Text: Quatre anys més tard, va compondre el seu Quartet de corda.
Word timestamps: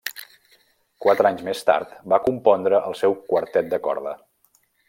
Quatre 1.05 1.29
anys 1.31 1.43
més 1.51 1.61
tard, 1.69 1.93
va 2.15 2.21
compondre 2.31 2.83
el 2.91 2.99
seu 3.03 3.17
Quartet 3.31 3.73
de 3.75 3.85
corda. 3.89 4.19